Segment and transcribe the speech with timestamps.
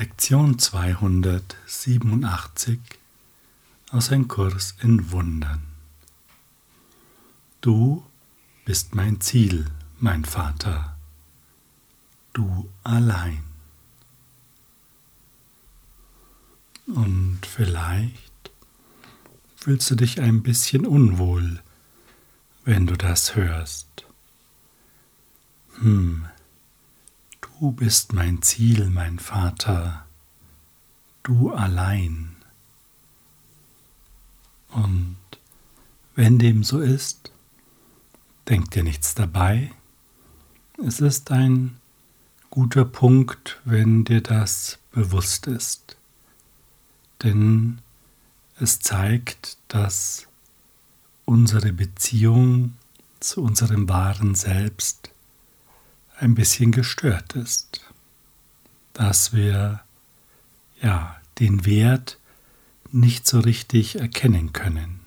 [0.00, 2.80] Lektion 287
[3.90, 5.60] aus Ein Kurs in Wundern.
[7.60, 8.06] Du
[8.64, 9.66] bist mein Ziel,
[9.98, 10.96] mein Vater,
[12.32, 13.44] du allein.
[16.86, 18.50] Und vielleicht
[19.56, 21.62] fühlst du dich ein bisschen unwohl,
[22.64, 24.06] wenn du das hörst.
[25.80, 26.24] Hm,
[27.60, 30.06] Du bist mein Ziel, mein Vater,
[31.22, 32.34] du allein.
[34.70, 35.18] Und
[36.14, 37.32] wenn dem so ist,
[38.48, 39.72] denk dir nichts dabei.
[40.82, 41.76] Es ist ein
[42.48, 45.98] guter Punkt, wenn dir das bewusst ist.
[47.22, 47.82] Denn
[48.58, 50.28] es zeigt, dass
[51.26, 52.72] unsere Beziehung
[53.20, 55.09] zu unserem wahren Selbst
[56.20, 57.80] ein bisschen gestört ist,
[58.92, 59.80] dass wir
[60.80, 62.18] ja den Wert
[62.92, 65.00] nicht so richtig erkennen können.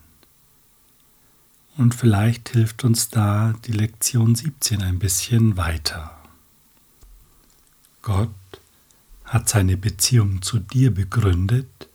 [1.78, 6.18] Und vielleicht hilft uns da die Lektion 17 ein bisschen weiter.
[8.02, 8.30] Gott
[9.26, 11.90] hat seine Beziehung zu dir begründet,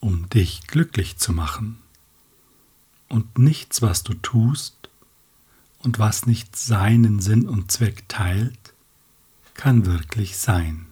[0.00, 1.78] um dich glücklich zu machen.
[3.08, 4.83] Und nichts, was du tust,
[5.84, 8.74] und was nicht seinen Sinn und Zweck teilt,
[9.52, 10.86] kann wirklich sein.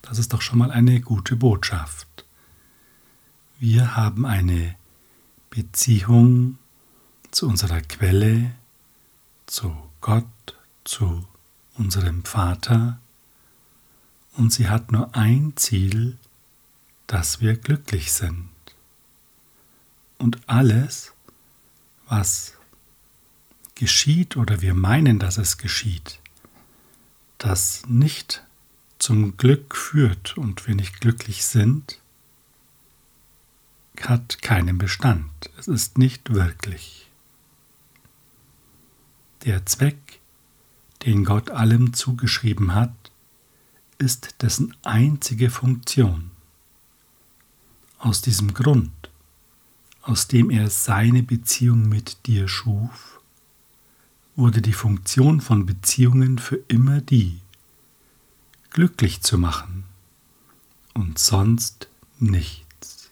[0.00, 2.24] Das ist doch schon mal eine gute Botschaft.
[3.58, 4.76] Wir haben eine
[5.50, 6.58] Beziehung
[7.32, 8.52] zu unserer Quelle,
[9.46, 10.24] zu Gott,
[10.84, 11.26] zu
[11.74, 13.00] unserem Vater,
[14.34, 16.18] und sie hat nur ein Ziel,
[17.06, 18.50] dass wir glücklich sind.
[20.18, 21.12] Und alles,
[22.06, 22.55] was
[23.76, 26.18] geschieht oder wir meinen, dass es geschieht,
[27.38, 28.42] das nicht
[28.98, 32.00] zum Glück führt und wir nicht glücklich sind,
[34.00, 35.30] hat keinen Bestand.
[35.58, 37.08] Es ist nicht wirklich.
[39.44, 40.20] Der Zweck,
[41.04, 42.94] den Gott allem zugeschrieben hat,
[43.98, 46.30] ist dessen einzige Funktion.
[47.98, 49.10] Aus diesem Grund,
[50.02, 53.15] aus dem er seine Beziehung mit dir schuf,
[54.36, 57.40] wurde die Funktion von Beziehungen für immer die,
[58.70, 59.84] glücklich zu machen
[60.92, 61.88] und sonst
[62.18, 63.10] nichts.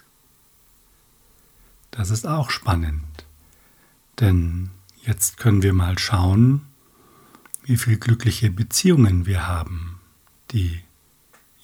[1.91, 3.25] Das ist auch spannend,
[4.21, 4.71] denn
[5.03, 6.63] jetzt können wir mal schauen,
[7.63, 9.99] wie viele glückliche Beziehungen wir haben,
[10.51, 10.83] die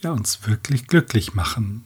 [0.01, 1.85] ja uns wirklich glücklich machen.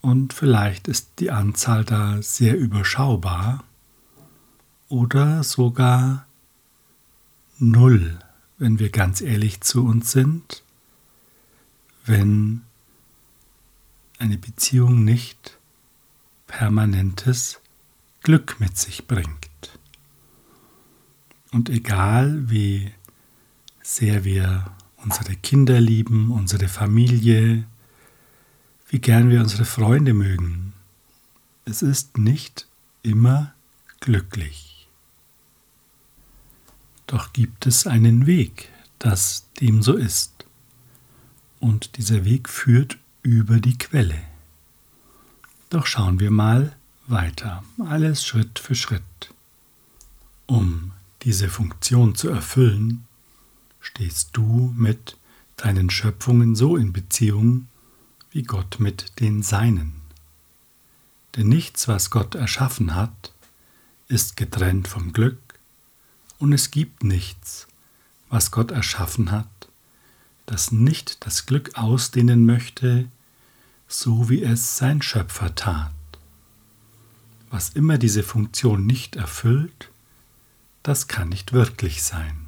[0.00, 3.62] Und vielleicht ist die Anzahl da sehr überschaubar
[4.88, 6.26] oder sogar
[7.58, 8.18] null,
[8.58, 10.62] wenn wir ganz ehrlich zu uns sind,
[12.04, 12.62] wenn
[14.18, 15.58] eine Beziehung nicht
[16.46, 17.60] permanentes
[18.22, 19.78] Glück mit sich bringt.
[21.52, 22.92] Und egal wie
[23.82, 24.66] sehr wir
[24.96, 27.64] unsere Kinder lieben, unsere Familie,
[28.88, 30.72] wie gern wir unsere Freunde mögen,
[31.64, 32.68] es ist nicht
[33.02, 33.54] immer
[34.00, 34.75] glücklich.
[37.06, 40.44] Doch gibt es einen Weg, dass dem so ist.
[41.60, 44.20] Und dieser Weg führt über die Quelle.
[45.70, 49.02] Doch schauen wir mal weiter, alles Schritt für Schritt.
[50.46, 53.04] Um diese Funktion zu erfüllen,
[53.80, 55.16] stehst du mit
[55.56, 57.68] deinen Schöpfungen so in Beziehung
[58.30, 60.02] wie Gott mit den Seinen.
[61.36, 63.32] Denn nichts, was Gott erschaffen hat,
[64.08, 65.45] ist getrennt vom Glück
[66.38, 67.66] und es gibt nichts,
[68.28, 69.68] was Gott erschaffen hat,
[70.46, 73.08] das nicht das Glück ausdehnen möchte,
[73.88, 75.92] so wie es sein Schöpfer tat.
[77.50, 79.90] Was immer diese Funktion nicht erfüllt,
[80.82, 82.46] das kann nicht wirklich sein.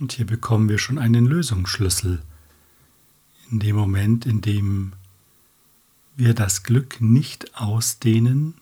[0.00, 2.22] Und hier bekommen wir schon einen Lösungsschlüssel.
[3.50, 4.92] In dem Moment, in dem
[6.16, 8.54] wir das Glück nicht ausdehnen,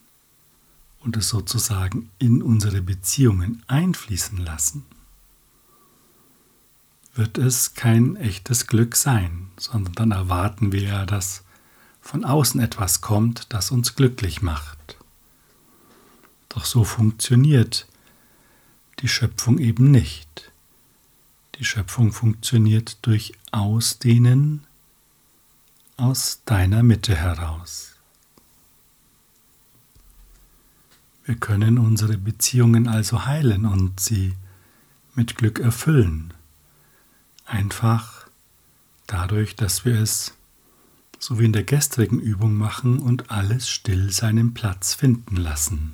[1.04, 4.84] und es sozusagen in unsere Beziehungen einfließen lassen,
[7.14, 11.44] wird es kein echtes Glück sein, sondern dann erwarten wir ja, dass
[12.00, 14.96] von außen etwas kommt, das uns glücklich macht.
[16.48, 17.86] Doch so funktioniert
[19.00, 20.52] die Schöpfung eben nicht.
[21.56, 24.66] Die Schöpfung funktioniert durch Ausdehnen
[25.96, 27.91] aus deiner Mitte heraus.
[31.24, 34.34] Wir können unsere Beziehungen also heilen und sie
[35.14, 36.34] mit Glück erfüllen.
[37.46, 38.28] einfach
[39.06, 40.34] dadurch, dass wir es
[41.18, 45.92] so wie in der gestrigen Übung machen und alles still seinen Platz finden lassen.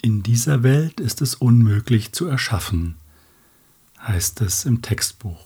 [0.00, 2.96] In dieser Welt ist es unmöglich zu erschaffen,
[4.00, 5.44] heißt es im Textbuch.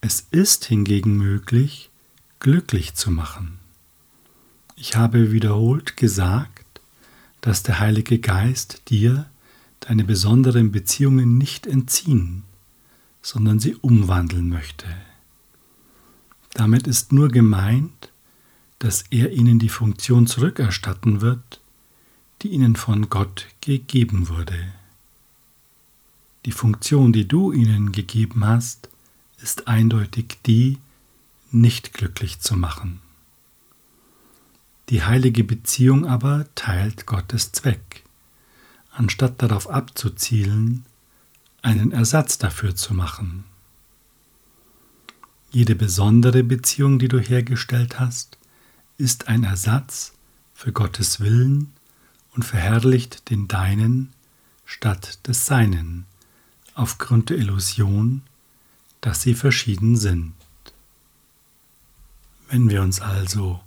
[0.00, 1.90] Es ist hingegen möglich,
[2.40, 3.61] glücklich zu machen.
[4.84, 6.80] Ich habe wiederholt gesagt,
[7.40, 9.30] dass der Heilige Geist dir
[9.78, 12.42] deine besonderen Beziehungen nicht entziehen,
[13.22, 14.86] sondern sie umwandeln möchte.
[16.54, 18.10] Damit ist nur gemeint,
[18.80, 21.60] dass er ihnen die Funktion zurückerstatten wird,
[22.42, 24.72] die ihnen von Gott gegeben wurde.
[26.44, 28.88] Die Funktion, die du ihnen gegeben hast,
[29.40, 30.78] ist eindeutig die,
[31.52, 33.00] nicht glücklich zu machen.
[34.88, 38.04] Die heilige Beziehung aber teilt Gottes Zweck,
[38.90, 40.84] anstatt darauf abzuzielen,
[41.62, 43.44] einen Ersatz dafür zu machen.
[45.50, 48.38] Jede besondere Beziehung, die du hergestellt hast,
[48.98, 50.12] ist ein Ersatz
[50.54, 51.72] für Gottes Willen
[52.34, 54.12] und verherrlicht den deinen
[54.64, 56.06] statt des seinen,
[56.74, 58.22] aufgrund der Illusion,
[59.00, 60.32] dass sie verschieden sind.
[62.48, 63.60] Wenn wir uns also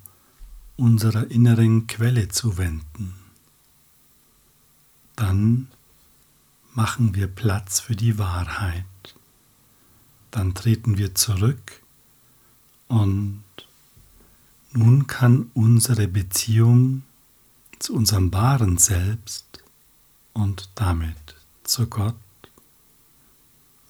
[0.78, 3.14] unserer inneren Quelle zuwenden,
[5.16, 5.70] dann
[6.74, 8.86] machen wir Platz für die Wahrheit
[10.36, 11.82] dann treten wir zurück
[12.90, 13.42] und
[14.74, 17.04] nun kann unsere Beziehung
[17.80, 19.64] zu unserem wahren Selbst
[20.34, 22.16] und damit zu Gott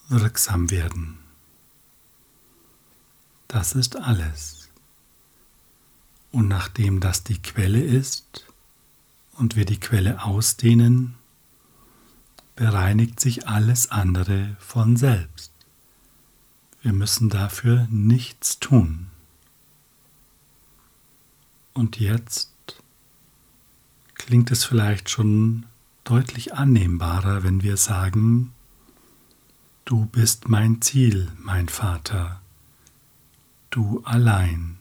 [0.08, 1.18] wirksam werden.
[3.48, 4.65] Das ist alles.
[6.36, 8.46] Und nachdem das die Quelle ist
[9.38, 11.16] und wir die Quelle ausdehnen,
[12.58, 15.54] bereinigt sich alles andere von selbst.
[16.82, 19.08] Wir müssen dafür nichts tun.
[21.74, 22.52] Und jetzt
[24.16, 25.66] klingt es vielleicht schon
[26.04, 28.52] deutlich annehmbarer, wenn wir sagen,
[29.86, 32.42] Du bist mein Ziel, mein Vater,
[33.70, 34.80] du allein.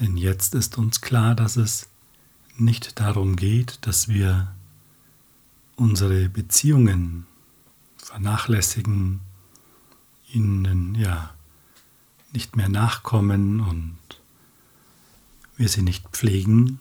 [0.00, 1.88] Denn jetzt ist uns klar, dass es
[2.56, 4.54] nicht darum geht, dass wir
[5.76, 7.26] unsere Beziehungen
[7.96, 9.20] vernachlässigen
[10.32, 11.34] ihnen ja
[12.32, 13.98] nicht mehr nachkommen und
[15.56, 16.80] wir sie nicht pflegen,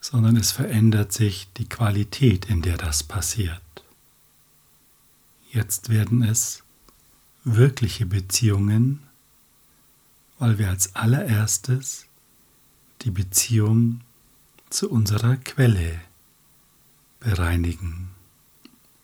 [0.00, 3.60] sondern es verändert sich die Qualität, in der das passiert.
[5.50, 6.62] Jetzt werden es
[7.44, 9.02] wirkliche Beziehungen,
[10.44, 12.04] weil wir als allererstes
[13.00, 14.02] die Beziehung
[14.68, 15.98] zu unserer Quelle
[17.18, 18.10] bereinigen,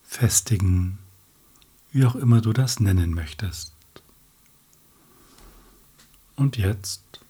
[0.02, 0.98] festigen,
[1.92, 3.72] wie auch immer du das nennen möchtest.
[6.36, 7.22] Und jetzt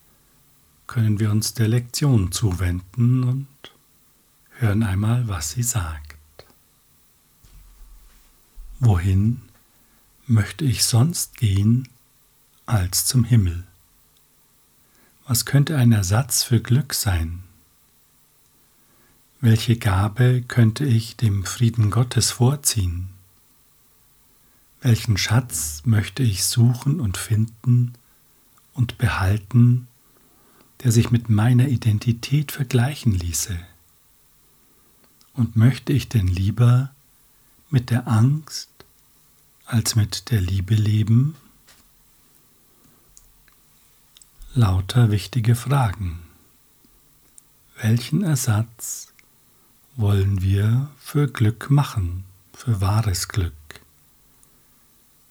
[0.89, 3.47] können wir uns der Lektion zuwenden und
[4.59, 6.17] hören einmal, was sie sagt.
[8.81, 9.43] Wohin
[10.27, 11.89] möchte ich sonst gehen
[12.67, 13.70] als zum Himmel?
[15.31, 17.45] Was könnte ein Ersatz für Glück sein?
[19.41, 23.11] Welche Gabe könnte ich dem Frieden Gottes vorziehen?
[24.81, 27.93] Welchen Schatz möchte ich suchen und finden
[28.75, 29.87] und behalten,
[30.83, 33.57] der sich mit meiner Identität vergleichen ließe?
[35.35, 36.91] Und möchte ich denn lieber
[37.71, 38.69] mit der Angst
[39.65, 41.37] als mit der Liebe leben?
[44.53, 46.19] Lauter wichtige Fragen.
[47.81, 49.13] Welchen Ersatz
[49.95, 53.55] wollen wir für Glück machen, für wahres Glück?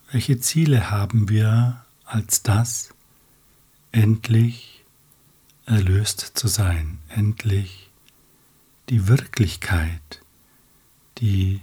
[0.09, 2.93] Welche Ziele haben wir als das,
[3.91, 4.85] endlich
[5.65, 7.89] erlöst zu sein, endlich
[8.87, 10.21] die Wirklichkeit,
[11.17, 11.59] die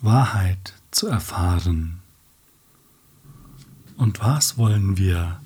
[0.00, 2.02] Wahrheit zu erfahren?
[3.96, 5.40] Und was wollen wir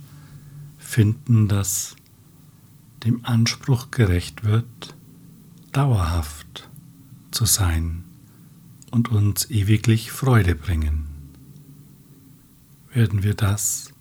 [0.88, 1.97] finden, das
[3.04, 4.97] dem Anspruch gerecht wird,
[5.73, 6.68] dauerhaft
[7.30, 8.04] zu sein
[8.90, 11.09] und uns ewiglich Freude bringen?
[12.99, 13.92] werden wir das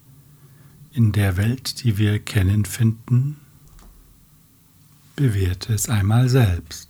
[0.92, 3.38] in der Welt, die wir kennen, finden?
[5.16, 6.90] Bewerte es einmal selbst.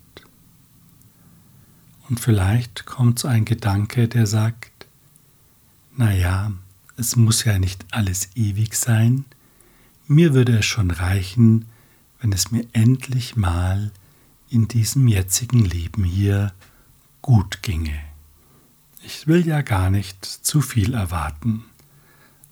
[2.07, 4.87] Und vielleicht kommt so ein Gedanke, der sagt,
[5.97, 6.53] naja,
[6.95, 9.25] es muss ja nicht alles ewig sein,
[10.07, 11.65] mir würde es schon reichen,
[12.19, 13.91] wenn es mir endlich mal
[14.49, 16.53] in diesem jetzigen Leben hier
[17.21, 17.99] gut ginge.
[19.03, 21.65] Ich will ja gar nicht zu viel erwarten,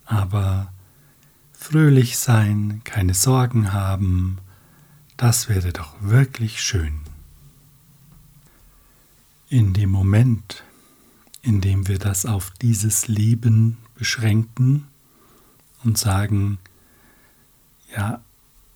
[0.04, 0.72] aber
[1.52, 4.38] fröhlich sein, keine Sorgen haben,
[5.16, 7.00] das wäre doch wirklich schön.
[9.48, 10.62] In dem Moment,
[11.42, 14.88] in dem wir das auf dieses Leben beschränken
[15.84, 16.58] und sagen,
[17.96, 18.20] ja,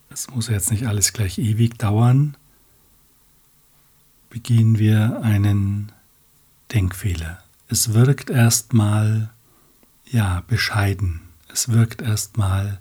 [0.09, 2.37] es muss jetzt nicht alles gleich ewig dauern,
[4.31, 5.93] begehen wir einen
[6.73, 7.43] Denkfehler.
[7.69, 9.31] Es wirkt erstmal
[10.05, 11.21] ja bescheiden.
[11.53, 12.81] Es wirkt erstmal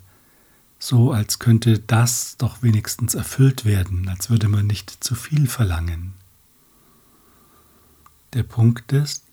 [0.78, 6.14] so, als könnte das doch wenigstens erfüllt werden, als würde man nicht zu viel verlangen.
[8.32, 9.24] Der Punkt ist,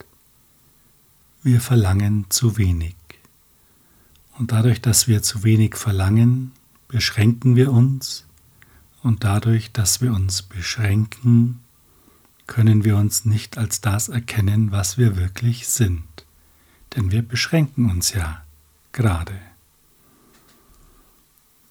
[1.42, 2.96] wir verlangen zu wenig.
[4.38, 6.52] Und dadurch, dass wir zu wenig verlangen,
[6.88, 8.24] beschränken wir uns.
[9.02, 11.60] Und dadurch, dass wir uns beschränken,
[12.46, 16.04] können wir uns nicht als das erkennen, was wir wirklich sind.
[16.96, 18.42] Denn wir beschränken uns ja
[18.92, 19.38] gerade.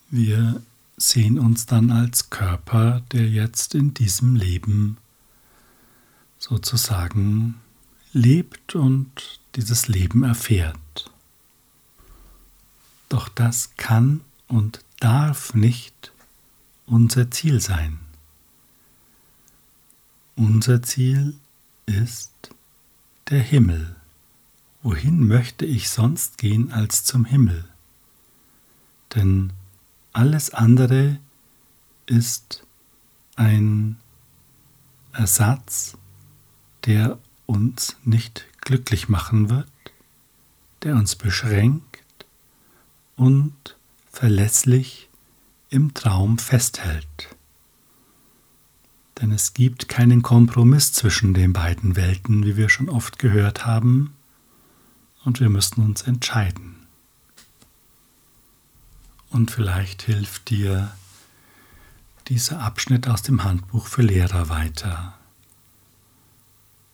[0.09, 0.61] Wir
[0.95, 4.97] sehen uns dann als Körper, der jetzt in diesem Leben
[6.39, 7.55] sozusagen
[8.13, 11.11] lebt und dieses Leben erfährt.
[13.09, 16.11] Doch das kann und darf nicht
[16.85, 17.99] unser Ziel sein.
[20.35, 21.35] Unser Ziel
[21.85, 22.49] ist
[23.29, 23.95] der Himmel.
[24.83, 27.65] Wohin möchte ich sonst gehen als zum Himmel?
[29.15, 29.53] Denn
[30.13, 31.19] alles andere
[32.05, 32.63] ist
[33.35, 33.97] ein
[35.13, 35.97] Ersatz,
[36.85, 39.67] der uns nicht glücklich machen wird,
[40.83, 42.03] der uns beschränkt
[43.15, 43.76] und
[44.17, 45.09] verlässlich
[45.69, 47.35] im Traum festhält.
[49.21, 54.15] Denn es gibt keinen Kompromiss zwischen den beiden Welten, wie wir schon oft gehört haben,
[55.23, 56.87] und wir müssen uns entscheiden.
[59.29, 60.91] Und vielleicht hilft dir
[62.27, 65.13] dieser Abschnitt aus dem Handbuch für Lehrer weiter.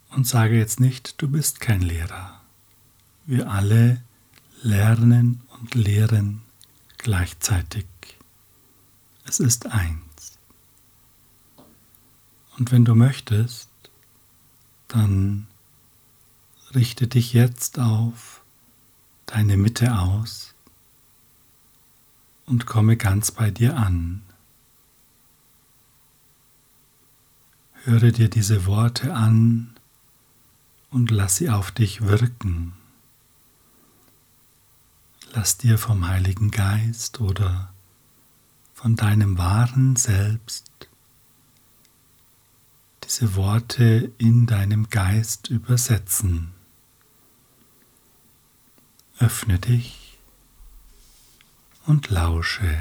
[0.10, 2.42] Und sage jetzt nicht, du bist kein Lehrer.
[3.26, 4.02] Wir alle
[4.62, 6.42] lernen und lehren
[7.04, 7.86] gleichzeitig.
[9.26, 10.40] Es ist eins.
[12.58, 13.70] Und wenn du möchtest,
[14.88, 15.48] dann
[16.74, 18.44] richte dich jetzt auf
[19.26, 20.56] deine Mitte aus
[22.46, 24.24] und komme ganz bei dir an.
[27.84, 29.76] Höre dir diese Worte an
[30.90, 32.74] und lass sie auf dich wirken.
[35.36, 37.74] Lass dir vom Heiligen Geist oder
[38.76, 40.70] von deinem wahren Selbst
[43.04, 46.52] diese Worte in deinem Geist übersetzen.
[49.18, 50.20] Öffne dich
[51.88, 52.78] und lausche.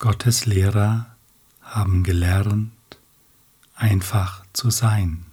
[0.00, 1.14] Gottes Lehrer
[1.62, 2.72] haben gelernt,
[3.76, 5.27] einfach zu sein.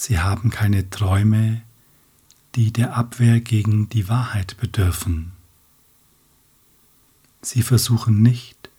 [0.00, 1.60] Sie haben keine Träume,
[2.54, 5.32] die der Abwehr gegen die Wahrheit bedürfen.
[7.42, 8.70] Sie versuchen nicht,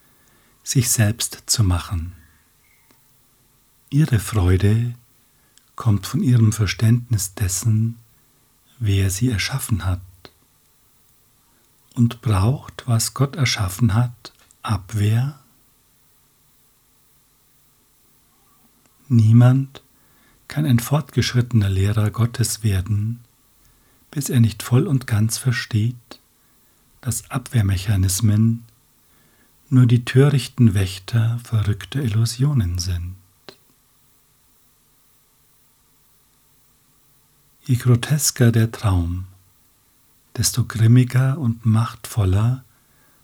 [0.63, 2.13] sich selbst zu machen.
[3.89, 4.95] Ihre Freude
[5.75, 7.99] kommt von ihrem Verständnis dessen,
[8.79, 9.99] wer sie erschaffen hat
[11.95, 15.37] und braucht, was Gott erschaffen hat, Abwehr?
[19.09, 19.83] Niemand
[20.49, 23.21] kann ein fortgeschrittener Lehrer Gottes werden,
[24.11, 26.19] bis er nicht voll und ganz versteht,
[26.99, 28.65] dass Abwehrmechanismen
[29.69, 33.15] nur die törichten Wächter verrückter Illusionen sind.
[37.63, 39.27] Je grotesker der Traum,
[40.35, 42.63] desto grimmiger und machtvoller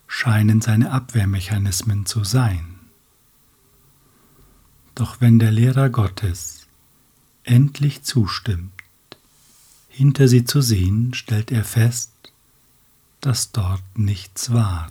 [0.08, 2.76] scheinen seine Abwehrmechanismen zu sein.
[4.94, 6.65] Doch wenn der Lehrer Gottes
[7.46, 8.72] endlich zustimmt,
[9.88, 12.12] hinter sie zu sehen, stellt er fest,
[13.22, 14.90] dass dort nichts war.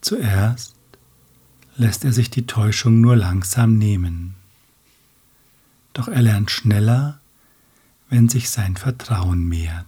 [0.00, 0.74] Zuerst
[1.76, 4.36] lässt er sich die Täuschung nur langsam nehmen
[5.96, 7.20] doch er lernt schneller,
[8.10, 9.86] wenn sich sein Vertrauen mehrt.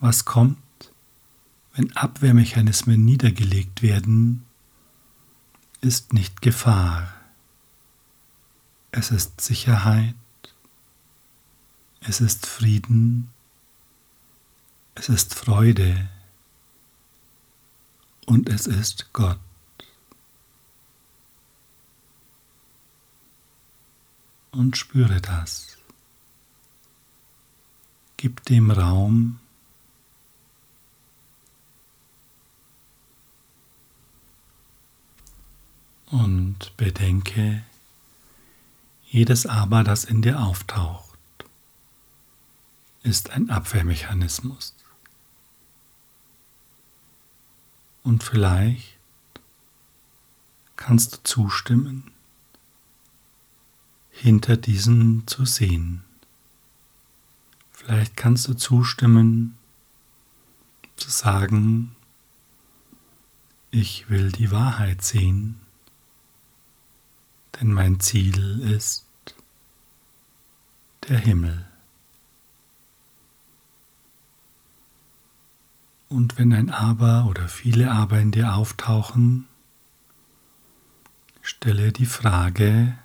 [0.00, 0.56] Was kommt,
[1.74, 4.45] wenn Abwehrmechanismen niedergelegt werden,
[5.86, 7.14] ist nicht Gefahr,
[8.90, 10.16] es ist Sicherheit,
[12.00, 13.30] es ist Frieden,
[14.96, 16.08] es ist Freude
[18.26, 19.38] und es ist Gott.
[24.50, 25.76] Und spüre das.
[28.16, 29.38] Gib dem Raum,
[36.06, 37.64] Und bedenke,
[39.04, 41.18] jedes Aber, das in dir auftaucht,
[43.02, 44.74] ist ein Abwehrmechanismus.
[48.02, 48.98] Und vielleicht
[50.76, 52.12] kannst du zustimmen,
[54.10, 56.04] hinter diesen zu sehen.
[57.72, 59.58] Vielleicht kannst du zustimmen,
[60.96, 61.94] zu sagen,
[63.70, 65.60] ich will die Wahrheit sehen,
[67.60, 69.06] denn mein Ziel ist
[71.08, 71.66] der Himmel.
[76.08, 79.48] Und wenn ein Aber oder viele Aber in dir auftauchen,
[81.42, 82.96] stelle die Frage,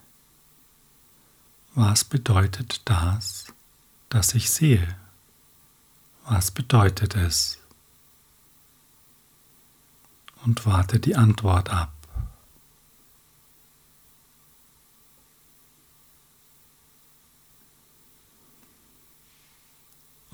[1.73, 3.47] was bedeutet das,
[4.09, 4.95] das ich sehe?
[6.25, 7.59] Was bedeutet es?
[10.43, 12.00] Und warte die Antwort ab.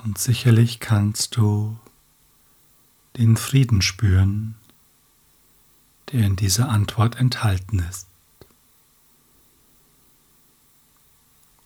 [0.08, 1.78] Und sicherlich kannst du
[3.18, 4.56] den Frieden spüren,
[6.10, 8.08] der in dieser Antwort enthalten ist.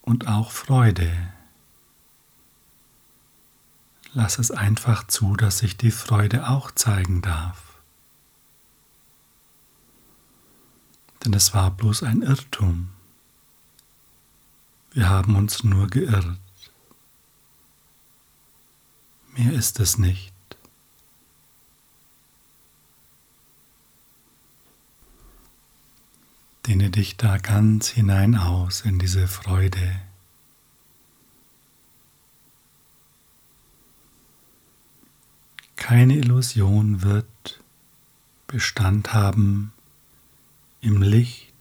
[0.01, 1.15] Und auch Freude.
[4.15, 7.79] Lass es einfach zu, dass sich die Freude auch zeigen darf.
[11.23, 12.89] Denn es war bloß ein Irrtum.
[14.93, 16.39] Wir haben uns nur geirrt.
[19.33, 20.33] Mehr ist es nicht.
[26.67, 29.99] Dehne dich da ganz hinein aus in diese Freude.
[35.75, 37.61] Keine Illusion wird
[38.47, 39.73] Bestand haben
[40.79, 41.53] im Licht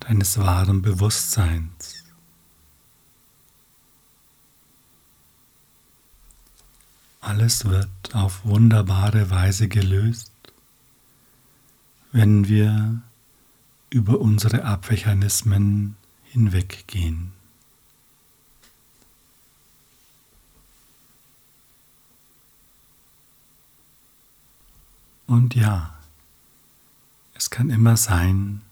[0.00, 1.91] deines wahren Bewusstseins.
[7.22, 10.32] Alles wird auf wunderbare Weise gelöst,
[12.10, 13.00] wenn wir
[13.90, 17.32] über unsere Abwehrmechanismen hinweggehen.
[25.28, 25.94] Und ja,
[27.34, 28.62] es kann immer sein,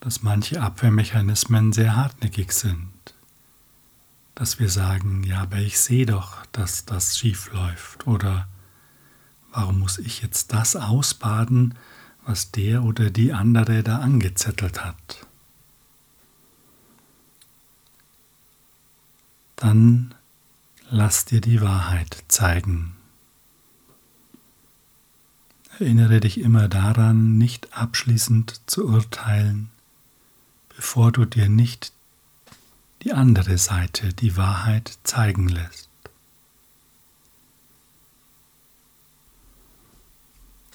[0.00, 3.14] dass manche Abwehrmechanismen sehr hartnäckig sind,
[4.36, 8.46] dass wir sagen, ja, aber ich sehe doch, dass das schief läuft oder
[9.50, 11.74] warum muss ich jetzt das ausbaden,
[12.26, 15.26] was der oder die andere da angezettelt hat.
[19.56, 20.14] Dann
[20.90, 22.94] lass dir die Wahrheit zeigen.
[25.78, 29.70] Erinnere dich immer daran, nicht abschließend zu urteilen,
[30.76, 31.95] bevor du dir nicht
[33.02, 35.90] die andere Seite, die Wahrheit zeigen lässt.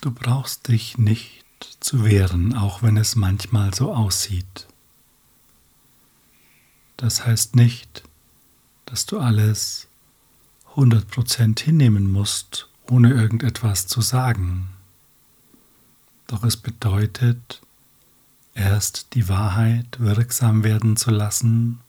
[0.02, 1.46] Du brauchst dich nicht
[1.80, 4.68] zu wehren, auch wenn es manchmal so aussieht.
[6.98, 8.04] Das heißt nicht,
[8.86, 9.88] dass du alles
[10.76, 14.70] 100% hinnehmen musst, ohne irgendetwas zu sagen.
[16.28, 17.62] Doch es bedeutet,
[18.54, 21.80] erst die Wahrheit wirksam werden zu lassen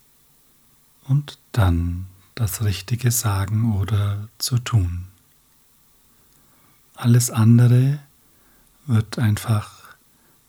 [1.13, 5.09] und dann das Richtige sagen oder zu tun.
[6.95, 7.99] Alles andere
[8.87, 9.95] wird einfach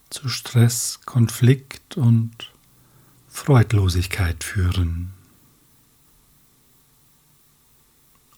[0.10, 2.54] zu Stress, Konflikt und
[3.28, 5.14] Freudlosigkeit führen.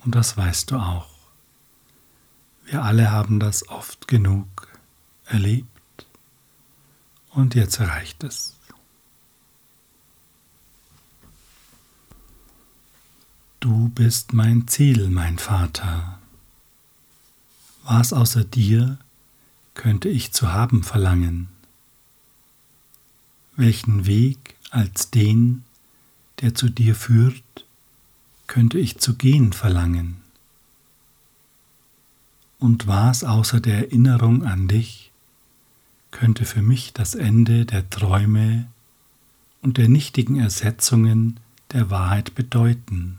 [0.04, 1.10] Und das weißt du auch.
[2.66, 4.68] Wir alle haben das oft genug
[5.26, 6.08] erlebt
[7.30, 8.55] und jetzt reicht es.
[13.66, 16.20] Du bist mein Ziel, mein Vater.
[17.84, 19.00] Was außer dir
[19.74, 21.48] könnte ich zu haben verlangen?
[23.56, 25.64] Welchen Weg als den,
[26.42, 27.66] der zu dir führt,
[28.46, 30.18] könnte ich zu gehen verlangen?
[32.60, 35.12] Und was außer der Erinnerung an dich
[36.12, 38.68] könnte für mich das Ende der Träume
[39.64, 41.40] und der nichtigen Ersetzungen
[41.72, 43.18] der Wahrheit bedeuten?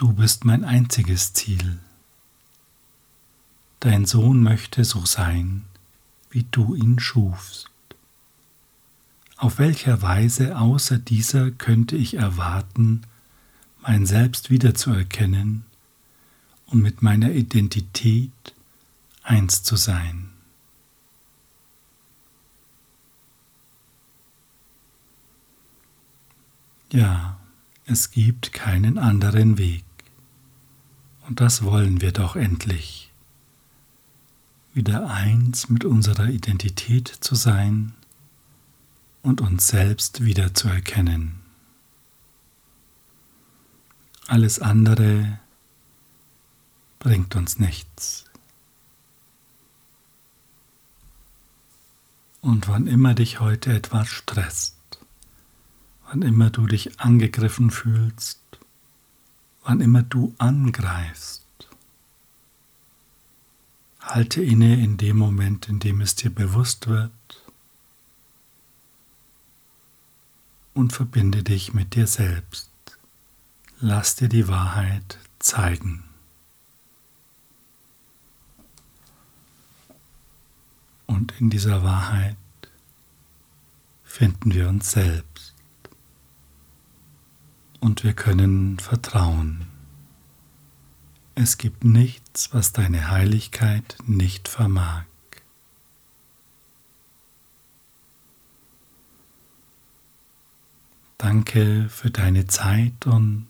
[0.00, 1.78] Du bist mein einziges Ziel.
[3.80, 5.66] Dein Sohn möchte so sein,
[6.30, 7.68] wie du ihn schufst.
[9.36, 13.02] Auf welcher Weise außer dieser könnte ich erwarten,
[13.82, 15.66] mein Selbst wiederzuerkennen
[16.64, 18.54] und mit meiner Identität
[19.22, 20.30] eins zu sein?
[26.90, 27.38] Ja,
[27.84, 29.84] es gibt keinen anderen Weg.
[31.30, 33.12] Und das wollen wir doch endlich.
[34.74, 37.94] Wieder eins mit unserer Identität zu sein
[39.22, 41.38] und uns selbst wiederzuerkennen.
[44.26, 45.38] Alles andere
[46.98, 48.24] bringt uns nichts.
[52.40, 54.74] Und wann immer dich heute etwas stresst,
[56.08, 58.40] wann immer du dich angegriffen fühlst,
[59.62, 61.44] wann immer du angreifst.
[64.00, 67.12] Halte inne in dem Moment, in dem es dir bewusst wird
[70.74, 72.70] und verbinde dich mit dir selbst.
[73.78, 76.04] Lass dir die Wahrheit zeigen.
[81.06, 82.36] Und in dieser Wahrheit
[84.04, 85.29] finden wir uns selbst
[87.80, 89.66] und wir können vertrauen.
[91.34, 95.04] Es gibt nichts, was deine Heiligkeit nicht vermag.
[101.16, 103.46] Danke für deine Zeit und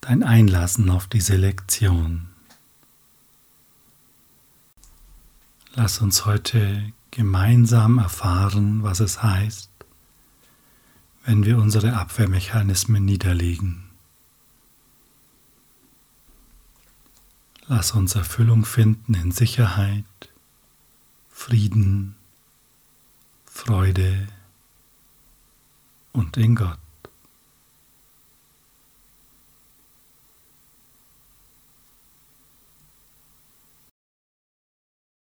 [0.00, 2.28] dein Einlassen auf diese Lektion.
[5.74, 9.70] Lass uns heute gemeinsam erfahren, was es heißt,
[11.26, 13.82] wenn wir unsere Abwehrmechanismen niederlegen.
[17.66, 20.04] Lass uns Erfüllung finden in Sicherheit,
[21.28, 22.14] Frieden,
[23.44, 24.28] Freude
[26.12, 26.78] und in Gott.